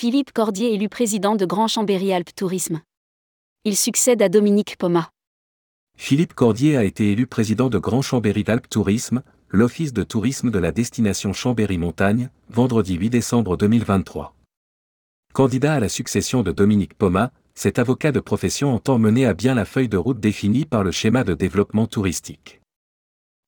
Philippe 0.00 0.32
Cordier 0.32 0.74
élu 0.74 0.88
président 0.88 1.34
de 1.34 1.44
Grand 1.44 1.66
Chambéry 1.66 2.12
Alpes 2.12 2.32
Tourisme. 2.36 2.82
Il 3.64 3.76
succède 3.76 4.22
à 4.22 4.28
Dominique 4.28 4.76
Poma. 4.78 5.10
Philippe 5.96 6.34
Cordier 6.34 6.76
a 6.76 6.84
été 6.84 7.10
élu 7.10 7.26
président 7.26 7.68
de 7.68 7.78
Grand 7.78 8.00
Chambéry 8.00 8.44
Alpes 8.46 8.68
Tourisme, 8.68 9.24
l'office 9.48 9.92
de 9.92 10.04
tourisme 10.04 10.52
de 10.52 10.58
la 10.60 10.70
destination 10.70 11.32
Chambéry-Montagne, 11.32 12.30
vendredi 12.48 12.94
8 12.94 13.10
décembre 13.10 13.56
2023. 13.56 14.36
Candidat 15.34 15.74
à 15.74 15.80
la 15.80 15.88
succession 15.88 16.44
de 16.44 16.52
Dominique 16.52 16.94
Poma, 16.94 17.32
cet 17.56 17.80
avocat 17.80 18.12
de 18.12 18.20
profession 18.20 18.72
entend 18.72 19.00
mener 19.00 19.26
à 19.26 19.34
bien 19.34 19.56
la 19.56 19.64
feuille 19.64 19.88
de 19.88 19.96
route 19.96 20.20
définie 20.20 20.64
par 20.64 20.84
le 20.84 20.92
schéma 20.92 21.24
de 21.24 21.34
développement 21.34 21.88
touristique. 21.88 22.60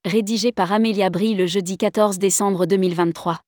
Rédigé 0.04 0.50
par 0.50 0.72
Amélia 0.72 1.10
Brie 1.10 1.36
le 1.36 1.46
jeudi 1.46 1.78
14 1.78 2.18
décembre 2.18 2.66
2023. 2.66 3.38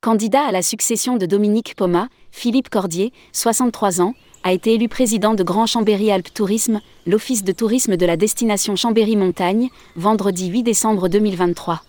Candidat 0.00 0.46
à 0.46 0.52
la 0.52 0.62
succession 0.62 1.16
de 1.16 1.26
Dominique 1.26 1.74
Poma, 1.74 2.08
Philippe 2.30 2.68
Cordier, 2.68 3.12
63 3.32 4.00
ans, 4.00 4.14
a 4.44 4.52
été 4.52 4.74
élu 4.74 4.88
président 4.88 5.34
de 5.34 5.42
Grand 5.42 5.66
Chambéry 5.66 6.12
Alpes 6.12 6.32
Tourisme, 6.32 6.80
l'office 7.04 7.42
de 7.42 7.50
tourisme 7.50 7.96
de 7.96 8.06
la 8.06 8.16
destination 8.16 8.76
Chambéry-Montagne, 8.76 9.70
vendredi 9.96 10.50
8 10.50 10.62
décembre 10.62 11.08
2023. 11.08 11.82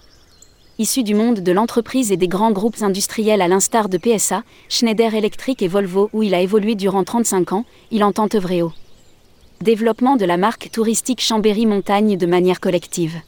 Issu 0.80 1.04
du 1.04 1.14
monde 1.14 1.42
de 1.42 1.52
l'entreprise 1.52 2.12
et 2.12 2.18
des 2.18 2.28
grands 2.28 2.52
groupes 2.52 2.82
industriels 2.82 3.44
à 3.44 3.48
l'instar 3.48 3.90
de 3.90 4.00
PSA, 4.00 4.42
Schneider 4.70 5.14
Electric 5.14 5.62
et 5.62 5.68
Volvo 5.68 6.10
où 6.12 6.24
il 6.24 6.34
a 6.34 6.42
évolué 6.42 6.74
durant 6.74 7.04
35 7.04 7.54
ans, 7.54 7.66
il 7.92 8.04
entend 8.04 8.28
œuvrer 8.34 8.64
au 8.64 8.74
développement 9.62 10.16
de 10.16 10.26
la 10.26 10.38
marque 10.38 10.72
touristique 10.72 11.22
Chambéry-Montagne 11.22 12.18
de 12.18 12.26
manière 12.26 12.60
collective. 12.60 13.22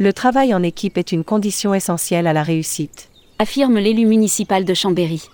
Le 0.00 0.12
travail 0.12 0.52
en 0.52 0.64
équipe 0.64 0.98
est 0.98 1.12
une 1.12 1.22
condition 1.22 1.74
essentielle 1.74 2.26
à 2.26 2.32
la 2.32 2.42
réussite 2.42 3.08
affirme 3.38 3.78
l'élu 3.78 4.06
municipal 4.06 4.64
de 4.64 4.74
Chambéry. 4.74 5.28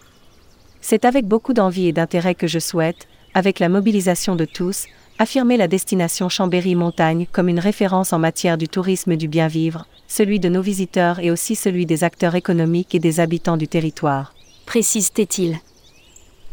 C'est 0.80 1.04
avec 1.04 1.26
beaucoup 1.26 1.52
d'envie 1.52 1.88
et 1.88 1.92
d'intérêt 1.92 2.34
que 2.34 2.46
je 2.46 2.58
souhaite, 2.58 3.08
avec 3.34 3.58
la 3.58 3.68
mobilisation 3.68 4.36
de 4.36 4.44
tous, 4.44 4.86
affirmer 5.18 5.56
la 5.56 5.68
destination 5.68 6.28
Chambéry-Montagne 6.28 7.26
comme 7.30 7.48
une 7.48 7.58
référence 7.58 8.12
en 8.12 8.18
matière 8.18 8.56
du 8.56 8.68
tourisme 8.68 9.16
du 9.16 9.28
bien-vivre, 9.28 9.86
celui 10.08 10.40
de 10.40 10.48
nos 10.48 10.62
visiteurs 10.62 11.20
et 11.20 11.30
aussi 11.30 11.54
celui 11.54 11.84
des 11.84 12.04
acteurs 12.04 12.34
économiques 12.34 12.94
et 12.94 12.98
des 12.98 13.20
habitants 13.20 13.58
du 13.58 13.68
territoire. 13.68 14.34
Précise-t-il. 14.64 15.58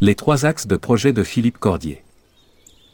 Les 0.01 0.15
trois 0.15 0.45
axes 0.45 0.67
de 0.67 0.75
projet 0.75 1.13
de 1.13 1.23
Philippe 1.23 1.57
Cordier 1.57 2.03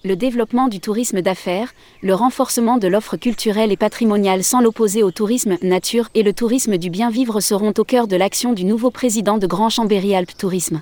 le 0.04 0.18
développement 0.18 0.68
du 0.68 0.82
tourisme 0.82 1.22
d'affaires, 1.22 1.73
le 2.02 2.14
renforcement 2.14 2.78
de 2.78 2.88
l'offre 2.88 3.16
culturelle 3.16 3.72
et 3.72 3.78
patrimoniale 3.78 4.44
sans 4.44 4.60
l'opposer 4.60 5.02
au 5.02 5.12
tourisme 5.12 5.58
nature 5.62 6.10
et 6.14 6.23
le 6.23 6.34
tourisme 6.34 6.78
du 6.78 6.90
bien-vivre 6.90 7.40
seront 7.40 7.73
au 7.78 7.84
cœur 7.86 8.08
de 8.08 8.18
l'action 8.18 8.52
du 8.52 8.66
nouveau 8.66 8.92
président 8.92 9.38
de 9.38 9.48
Grand 9.48 9.70
Chambéry 9.70 10.14
Alpes 10.14 10.38
Tourisme. 10.38 10.82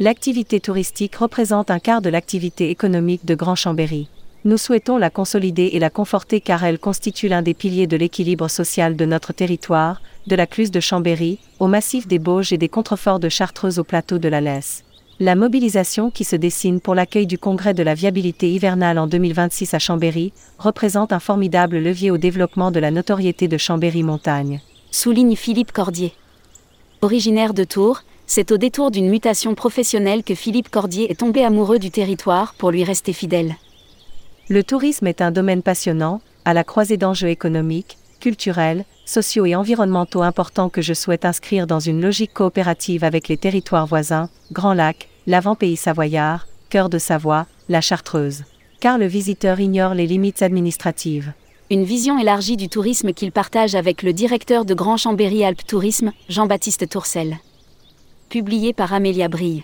L'activité 0.00 0.60
touristique 0.60 1.16
représente 1.16 1.70
un 1.70 1.78
quart 1.78 2.00
de 2.00 2.08
l'activité 2.08 2.70
économique 2.70 3.26
de 3.26 3.34
Grand 3.34 3.54
Chambéry. 3.54 4.08
Nous 4.44 4.56
souhaitons 4.56 4.96
la 4.96 5.10
consolider 5.10 5.70
et 5.74 5.78
la 5.78 5.90
conforter 5.90 6.40
car 6.40 6.64
elle 6.64 6.78
constitue 6.78 7.28
l'un 7.28 7.42
des 7.42 7.54
piliers 7.54 7.86
de 7.86 7.98
l'équilibre 7.98 8.48
social 8.48 8.96
de 8.96 9.04
notre 9.04 9.34
territoire, 9.34 10.00
de 10.26 10.34
la 10.34 10.46
Cluse 10.46 10.70
de 10.70 10.80
Chambéry, 10.80 11.38
au 11.60 11.66
massif 11.66 12.08
des 12.08 12.18
Bauges 12.18 12.52
et 12.52 12.58
des 12.58 12.70
contreforts 12.70 13.20
de 13.20 13.28
Chartreuse 13.28 13.78
au 13.78 13.84
plateau 13.84 14.18
de 14.18 14.28
la 14.28 14.40
Lesse. 14.40 14.84
La 15.24 15.36
mobilisation 15.36 16.10
qui 16.10 16.24
se 16.24 16.34
dessine 16.34 16.80
pour 16.80 16.96
l'accueil 16.96 17.28
du 17.28 17.38
congrès 17.38 17.74
de 17.74 17.84
la 17.84 17.94
viabilité 17.94 18.50
hivernale 18.50 18.98
en 18.98 19.06
2026 19.06 19.72
à 19.72 19.78
Chambéry 19.78 20.32
représente 20.58 21.12
un 21.12 21.20
formidable 21.20 21.78
levier 21.78 22.10
au 22.10 22.18
développement 22.18 22.72
de 22.72 22.80
la 22.80 22.90
notoriété 22.90 23.46
de 23.46 23.56
Chambéry-Montagne. 23.56 24.60
Souligne 24.90 25.36
Philippe 25.36 25.70
Cordier. 25.70 26.12
Originaire 27.02 27.54
de 27.54 27.62
Tours, 27.62 28.02
c'est 28.26 28.50
au 28.50 28.56
détour 28.56 28.90
d'une 28.90 29.08
mutation 29.08 29.54
professionnelle 29.54 30.24
que 30.24 30.34
Philippe 30.34 30.70
Cordier 30.70 31.08
est 31.12 31.20
tombé 31.20 31.44
amoureux 31.44 31.78
du 31.78 31.92
territoire 31.92 32.54
pour 32.58 32.72
lui 32.72 32.82
rester 32.82 33.12
fidèle. 33.12 33.54
Le 34.48 34.64
tourisme 34.64 35.06
est 35.06 35.20
un 35.20 35.30
domaine 35.30 35.62
passionnant, 35.62 36.20
à 36.44 36.52
la 36.52 36.64
croisée 36.64 36.96
d'enjeux 36.96 37.28
économiques, 37.28 37.96
culturels, 38.18 38.84
sociaux 39.06 39.46
et 39.46 39.54
environnementaux 39.54 40.22
importants 40.22 40.68
que 40.68 40.82
je 40.82 40.94
souhaite 40.94 41.24
inscrire 41.24 41.68
dans 41.68 41.78
une 41.78 42.00
logique 42.00 42.34
coopérative 42.34 43.04
avec 43.04 43.28
les 43.28 43.36
territoires 43.36 43.86
voisins, 43.86 44.28
Grand 44.50 44.74
Lac, 44.74 45.08
l'avant-pays 45.26 45.76
savoyard, 45.76 46.46
cœur 46.70 46.88
de 46.88 46.98
Savoie, 46.98 47.46
la 47.68 47.80
Chartreuse. 47.80 48.44
Car 48.80 48.98
le 48.98 49.06
visiteur 49.06 49.60
ignore 49.60 49.94
les 49.94 50.06
limites 50.06 50.42
administratives. 50.42 51.32
Une 51.70 51.84
vision 51.84 52.18
élargie 52.18 52.56
du 52.56 52.68
tourisme 52.68 53.12
qu'il 53.12 53.32
partage 53.32 53.74
avec 53.74 54.02
le 54.02 54.12
directeur 54.12 54.64
de 54.64 54.74
Grand 54.74 54.96
Chambéry 54.96 55.44
Alpes 55.44 55.66
Tourisme, 55.66 56.12
Jean-Baptiste 56.28 56.88
Tourcel. 56.88 57.38
Publié 58.28 58.72
par 58.72 58.92
Amélia 58.92 59.28
Brille. 59.28 59.62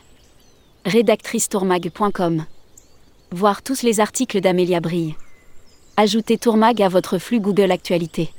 Rédactrice 0.84 1.48
tourmag.com. 1.48 2.44
Voir 3.32 3.62
tous 3.62 3.82
les 3.82 4.00
articles 4.00 4.41
d'Amélia 4.41 4.80
Brille. 4.80 5.16
Ajoutez 5.97 6.38
Tourmag 6.38 6.80
à 6.80 6.88
votre 6.88 7.18
flux 7.18 7.41
Google 7.41 7.72
Actualité. 7.72 8.30